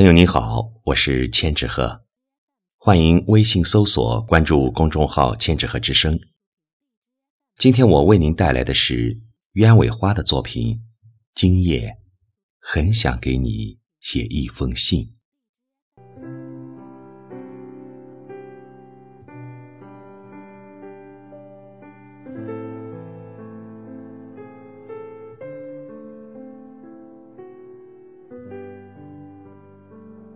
[0.00, 2.06] 朋友你好，我是千纸鹤，
[2.78, 6.18] 欢迎微信搜索关注公众号“千纸鹤之声”。
[7.56, 9.20] 今天我为您带来的是
[9.52, 10.76] 鸢尾花的作品
[11.34, 11.98] 《今夜
[12.58, 15.04] 很想给你写一封信》。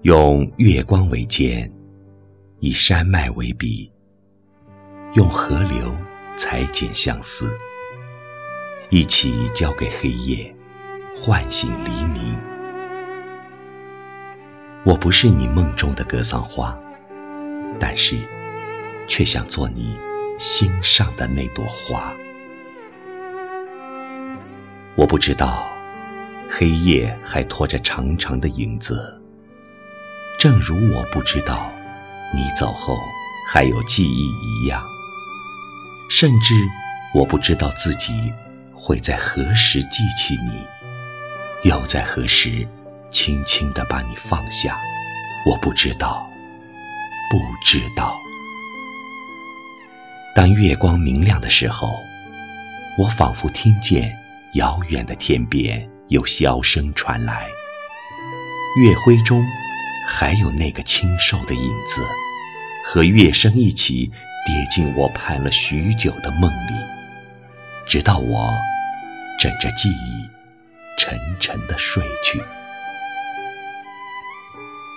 [0.04, 1.66] 用月光为笺，
[2.60, 3.90] 以山脉为笔，
[5.14, 5.90] 用河流
[6.36, 7.56] 裁剪相思，
[8.90, 10.54] 一起交给黑夜，
[11.16, 12.36] 唤醒黎明。
[14.84, 16.78] 我不是你梦中的格桑花，
[17.80, 18.18] 但是，
[19.08, 19.98] 却想做你
[20.38, 22.14] 心上的那朵花。
[24.96, 25.66] 我不知道，
[26.46, 29.18] 黑夜还拖着长长的影子。
[30.38, 31.72] 正如我不知道，
[32.34, 32.98] 你走后
[33.48, 34.82] 还有记忆一样。
[36.10, 36.54] 甚至
[37.14, 38.32] 我不知道自己
[38.74, 40.66] 会在何时记起你，
[41.68, 42.68] 又在何时
[43.10, 44.78] 轻轻地把你放下。
[45.46, 46.28] 我不知道，
[47.30, 48.18] 不知道。
[50.34, 51.88] 当月光明亮的时候，
[52.98, 54.14] 我仿佛听见
[54.54, 57.46] 遥远的天边有箫声传来，
[58.78, 59.42] 月辉中。
[60.06, 62.06] 还有那个清瘦的影子，
[62.84, 64.10] 和乐声一起
[64.46, 66.74] 跌进我盼了许久的梦里，
[67.86, 68.50] 直到我
[69.38, 70.28] 枕着记忆
[70.98, 72.42] 沉沉的睡去。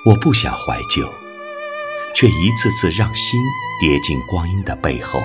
[0.06, 1.12] 我不想怀旧，
[2.14, 3.40] 却一次次让心
[3.82, 5.22] 跌进光阴的背后。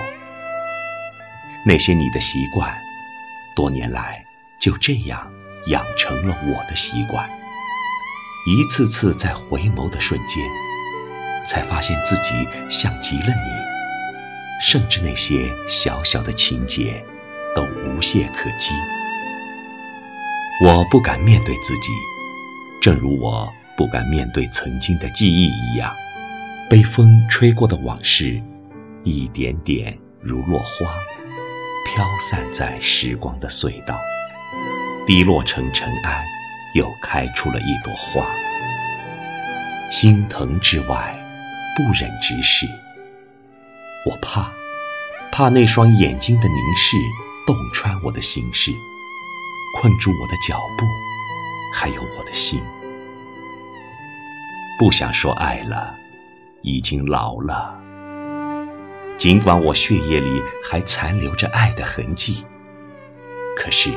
[1.65, 2.75] 那些你的习惯，
[3.55, 4.25] 多年来
[4.59, 5.31] 就这样
[5.67, 7.29] 养成了我的习惯。
[8.45, 10.43] 一次次在回眸的瞬间，
[11.45, 17.03] 才发现自己像极了你，甚至那些小小的情节
[17.55, 18.73] 都无懈可击。
[20.65, 21.91] 我不敢面对自己，
[22.81, 25.93] 正如我不敢面对曾经的记忆一样。
[26.69, 28.41] 被风吹过的往事，
[29.03, 30.97] 一点点如落花，
[31.85, 33.97] 飘散在时光的隧道，
[35.07, 36.25] 滴落成尘埃。
[36.73, 38.25] 又开出了一朵花，
[39.91, 41.15] 心疼之外，
[41.75, 42.67] 不忍直视。
[44.05, 44.51] 我怕，
[45.31, 46.97] 怕那双眼睛的凝视
[47.45, 48.71] 洞穿我的心事，
[49.79, 50.85] 困住我的脚步，
[51.75, 52.63] 还有我的心。
[54.79, 55.95] 不想说爱了，
[56.63, 57.79] 已经老了。
[59.15, 62.43] 尽管我血液里还残留着爱的痕迹，
[63.55, 63.93] 可是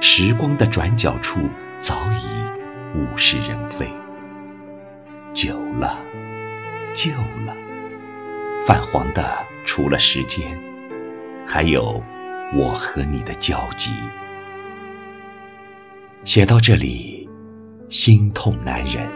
[0.00, 1.40] 时光的转角处。
[1.82, 3.90] 早已物是人非，
[5.34, 5.98] 久了，
[6.94, 7.10] 旧
[7.44, 7.56] 了，
[8.64, 10.56] 泛黄的除了时间，
[11.44, 12.00] 还有
[12.54, 13.90] 我和你的交集。
[16.22, 17.28] 写到这里，
[17.88, 19.10] 心痛难忍。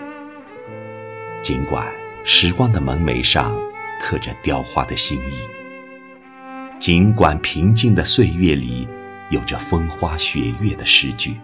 [1.43, 1.87] 尽管
[2.25, 3.57] 时光的门楣上
[4.01, 8.89] 刻着雕花的心意，尽管平静的岁月里
[9.31, 11.37] 有着风花雪月的诗句。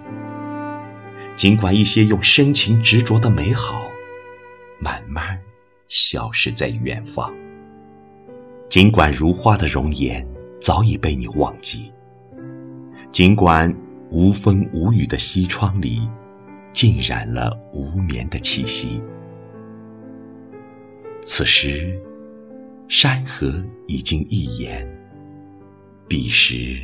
[1.34, 3.82] 尽管一些用深情执着的美好，
[4.78, 5.40] 慢慢
[5.88, 7.32] 消失在远方；
[8.68, 10.26] 尽管如花的容颜
[10.60, 11.90] 早已被你忘记；
[13.10, 13.74] 尽管
[14.10, 16.08] 无风无雨的西窗里，
[16.72, 19.02] 浸染了无眠的气息。
[21.22, 22.00] 此时，
[22.88, 24.86] 山河已经一言；
[26.06, 26.80] 彼时，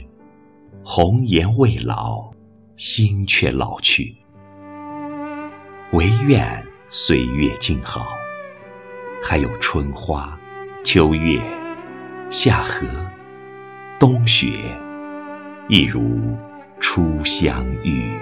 [0.83, 2.31] 红颜未老，
[2.77, 4.17] 心却老去。
[5.93, 8.09] 唯愿岁月静好，
[9.23, 10.39] 还有春花、
[10.85, 11.41] 秋月、
[12.29, 12.87] 夏荷、
[13.99, 14.59] 冬雪，
[15.67, 16.37] 一如
[16.79, 18.15] 初相遇。